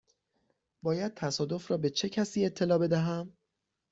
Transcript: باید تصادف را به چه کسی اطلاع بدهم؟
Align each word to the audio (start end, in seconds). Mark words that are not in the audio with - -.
باید 0.83 1.13
تصادف 1.13 1.71
را 1.71 1.77
به 1.77 1.89
چه 1.89 2.09
کسی 2.09 2.45
اطلاع 2.45 2.77
بدهم؟ 2.77 3.33